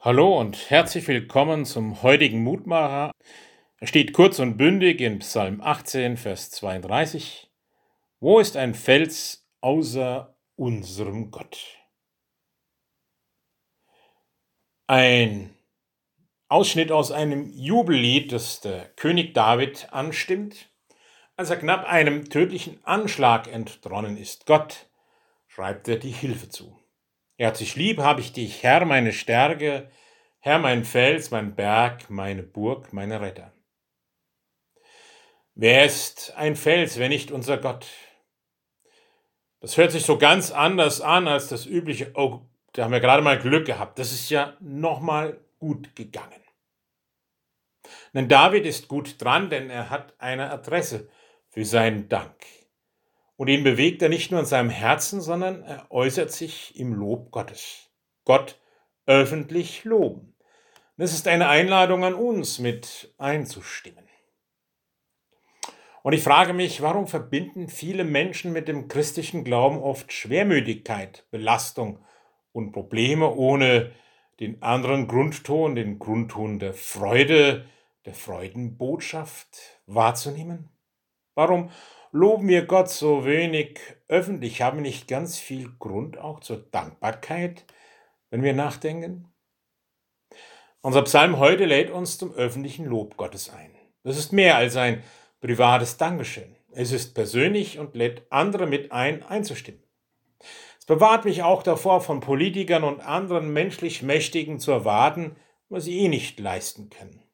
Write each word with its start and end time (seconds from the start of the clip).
Hallo 0.00 0.38
und 0.38 0.70
herzlich 0.70 1.08
willkommen 1.08 1.64
zum 1.64 2.04
heutigen 2.04 2.44
Mutmacher. 2.44 3.10
Er 3.78 3.86
steht 3.88 4.12
kurz 4.12 4.38
und 4.38 4.56
bündig 4.56 5.00
in 5.00 5.18
Psalm 5.18 5.60
18, 5.60 6.16
Vers 6.16 6.52
32. 6.52 7.50
Wo 8.20 8.38
ist 8.38 8.56
ein 8.56 8.74
Fels 8.74 9.48
außer 9.60 10.38
unserem 10.54 11.32
Gott? 11.32 11.58
Ein 14.86 15.52
Ausschnitt 16.46 16.92
aus 16.92 17.10
einem 17.10 17.50
Jubellied, 17.52 18.30
das 18.30 18.60
der 18.60 18.90
König 18.90 19.34
David 19.34 19.92
anstimmt, 19.92 20.70
als 21.34 21.50
er 21.50 21.56
knapp 21.56 21.84
einem 21.88 22.30
tödlichen 22.30 22.78
Anschlag 22.84 23.52
entronnen 23.52 24.16
ist. 24.16 24.46
Gott 24.46 24.88
schreibt 25.48 25.88
er 25.88 25.96
die 25.96 26.12
Hilfe 26.12 26.48
zu. 26.48 26.78
Er 27.38 27.54
sich 27.54 27.76
lieb, 27.76 27.98
habe 27.98 28.20
ich 28.20 28.32
dich, 28.32 28.64
Herr, 28.64 28.84
meine 28.84 29.12
Stärke, 29.12 29.88
Herr, 30.40 30.58
mein 30.58 30.84
Fels, 30.84 31.30
mein 31.30 31.54
Berg, 31.54 32.10
meine 32.10 32.42
Burg, 32.42 32.92
meine 32.92 33.20
Retter. 33.20 33.52
Wer 35.54 35.84
ist 35.84 36.34
ein 36.36 36.56
Fels, 36.56 36.98
wenn 36.98 37.10
nicht 37.10 37.30
unser 37.30 37.56
Gott? 37.56 37.86
Das 39.60 39.76
hört 39.76 39.92
sich 39.92 40.04
so 40.04 40.18
ganz 40.18 40.50
anders 40.50 41.00
an 41.00 41.28
als 41.28 41.48
das 41.48 41.64
übliche, 41.64 42.10
oh, 42.14 42.42
da 42.72 42.84
haben 42.84 42.92
wir 42.92 43.00
gerade 43.00 43.22
mal 43.22 43.38
Glück 43.38 43.66
gehabt. 43.66 44.00
Das 44.00 44.12
ist 44.12 44.30
ja 44.30 44.56
nochmal 44.58 45.40
gut 45.58 45.94
gegangen. 45.94 46.42
Denn 48.14 48.28
David 48.28 48.66
ist 48.66 48.88
gut 48.88 49.22
dran, 49.22 49.48
denn 49.48 49.70
er 49.70 49.90
hat 49.90 50.14
eine 50.18 50.50
Adresse 50.50 51.08
für 51.50 51.64
seinen 51.64 52.08
Dank. 52.08 52.34
Und 53.38 53.46
ihn 53.46 53.62
bewegt 53.62 54.02
er 54.02 54.08
nicht 54.08 54.32
nur 54.32 54.40
in 54.40 54.46
seinem 54.46 54.68
Herzen, 54.68 55.20
sondern 55.20 55.62
er 55.62 55.86
äußert 55.92 56.32
sich 56.32 56.76
im 56.76 56.92
Lob 56.92 57.30
Gottes. 57.30 57.88
Gott 58.24 58.60
öffentlich 59.06 59.84
loben. 59.84 60.34
Das 60.96 61.12
ist 61.12 61.28
eine 61.28 61.48
Einladung 61.48 62.04
an 62.04 62.14
uns, 62.14 62.58
mit 62.58 63.14
einzustimmen. 63.16 64.08
Und 66.02 66.14
ich 66.14 66.22
frage 66.22 66.52
mich, 66.52 66.82
warum 66.82 67.06
verbinden 67.06 67.68
viele 67.68 68.02
Menschen 68.02 68.52
mit 68.52 68.66
dem 68.66 68.88
christlichen 68.88 69.44
Glauben 69.44 69.78
oft 69.78 70.12
Schwermütigkeit, 70.12 71.24
Belastung 71.30 72.04
und 72.50 72.72
Probleme, 72.72 73.32
ohne 73.32 73.92
den 74.40 74.62
anderen 74.64 75.06
Grundton, 75.06 75.76
den 75.76 76.00
Grundton 76.00 76.58
der 76.58 76.74
Freude, 76.74 77.66
der 78.04 78.14
Freudenbotschaft 78.14 79.80
wahrzunehmen? 79.86 80.70
Warum 81.36 81.70
loben 82.12 82.48
wir 82.48 82.66
Gott 82.66 82.90
so 82.90 83.24
wenig 83.24 83.80
öffentlich? 84.08 84.62
Haben 84.62 84.78
wir 84.78 84.82
nicht 84.82 85.08
ganz 85.08 85.38
viel 85.38 85.70
Grund 85.78 86.18
auch 86.18 86.40
zur 86.40 86.58
Dankbarkeit, 86.58 87.64
wenn 88.30 88.42
wir 88.42 88.54
nachdenken? 88.54 89.32
Unser 90.80 91.02
Psalm 91.02 91.38
heute 91.38 91.64
lädt 91.64 91.90
uns 91.90 92.18
zum 92.18 92.32
öffentlichen 92.34 92.86
Lob 92.86 93.16
Gottes 93.16 93.50
ein. 93.50 93.74
Das 94.04 94.16
ist 94.16 94.32
mehr 94.32 94.56
als 94.56 94.76
ein 94.76 95.02
privates 95.40 95.96
Dankeschön. 95.96 96.56
Es 96.72 96.92
ist 96.92 97.14
persönlich 97.14 97.78
und 97.78 97.94
lädt 97.96 98.22
andere 98.30 98.66
mit 98.66 98.92
ein, 98.92 99.22
einzustimmen. 99.22 99.82
Es 100.78 100.86
bewahrt 100.86 101.24
mich 101.24 101.42
auch 101.42 101.62
davor, 101.62 102.00
von 102.00 102.20
Politikern 102.20 102.84
und 102.84 103.00
anderen 103.00 103.52
menschlich 103.52 104.02
Mächtigen 104.02 104.60
zu 104.60 104.70
erwarten, 104.70 105.36
was 105.68 105.84
sie 105.84 105.98
eh 105.98 106.08
nicht 106.08 106.38
leisten 106.40 106.90
können. 106.90 107.27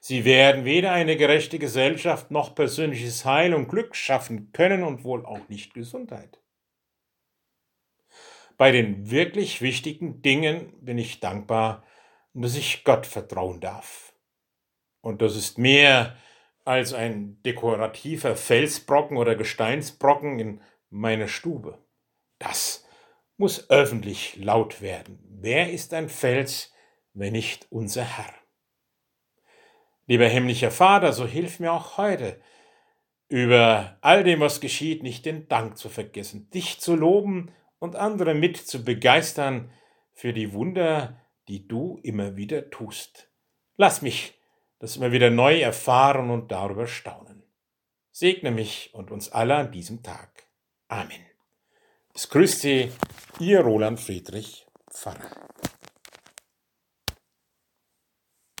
Sie 0.00 0.24
werden 0.24 0.64
weder 0.64 0.92
eine 0.92 1.16
gerechte 1.16 1.58
Gesellschaft 1.58 2.30
noch 2.30 2.54
persönliches 2.54 3.24
Heil 3.24 3.54
und 3.54 3.68
Glück 3.68 3.96
schaffen 3.96 4.52
können 4.52 4.82
und 4.82 5.04
wohl 5.04 5.24
auch 5.24 5.48
nicht 5.48 5.74
Gesundheit. 5.74 6.40
Bei 8.56 8.70
den 8.70 9.10
wirklich 9.10 9.62
wichtigen 9.62 10.22
Dingen 10.22 10.72
bin 10.80 10.98
ich 10.98 11.20
dankbar, 11.20 11.84
dass 12.34 12.56
ich 12.56 12.84
Gott 12.84 13.06
vertrauen 13.06 13.60
darf. 13.60 14.14
Und 15.00 15.22
das 15.22 15.36
ist 15.36 15.58
mehr 15.58 16.16
als 16.64 16.92
ein 16.92 17.42
dekorativer 17.42 18.36
Felsbrocken 18.36 19.16
oder 19.16 19.34
Gesteinsbrocken 19.36 20.38
in 20.38 20.60
meiner 20.90 21.28
Stube. 21.28 21.78
Das 22.38 22.86
muss 23.36 23.68
öffentlich 23.70 24.36
laut 24.36 24.80
werden. 24.80 25.18
Wer 25.28 25.70
ist 25.70 25.92
ein 25.92 26.08
Fels, 26.08 26.72
wenn 27.12 27.32
nicht 27.32 27.66
unser 27.70 28.04
Herr? 28.04 28.43
Lieber 30.06 30.26
himmlischer 30.26 30.70
Vater, 30.70 31.12
so 31.12 31.26
hilf 31.26 31.60
mir 31.60 31.72
auch 31.72 31.96
heute, 31.96 32.40
über 33.28 33.96
all 34.00 34.22
dem, 34.22 34.40
was 34.40 34.60
geschieht, 34.60 35.02
nicht 35.02 35.24
den 35.24 35.48
Dank 35.48 35.78
zu 35.78 35.88
vergessen, 35.88 36.50
dich 36.50 36.80
zu 36.80 36.94
loben 36.94 37.52
und 37.78 37.96
andere 37.96 38.34
mit 38.34 38.56
zu 38.56 38.84
begeistern 38.84 39.70
für 40.12 40.32
die 40.32 40.52
Wunder, 40.52 41.20
die 41.48 41.66
du 41.66 41.98
immer 42.02 42.36
wieder 42.36 42.70
tust. 42.70 43.30
Lass 43.76 44.02
mich 44.02 44.34
das 44.78 44.96
immer 44.96 45.12
wieder 45.12 45.30
neu 45.30 45.60
erfahren 45.60 46.30
und 46.30 46.52
darüber 46.52 46.86
staunen. 46.86 47.42
Segne 48.10 48.50
mich 48.50 48.90
und 48.92 49.10
uns 49.10 49.32
alle 49.32 49.56
an 49.56 49.72
diesem 49.72 50.02
Tag. 50.02 50.46
Amen. 50.88 51.24
Es 52.14 52.28
grüßt 52.28 52.60
Sie, 52.60 52.92
Ihr 53.40 53.60
Roland 53.60 53.98
Friedrich 53.98 54.66
Pfarrer. 54.90 55.30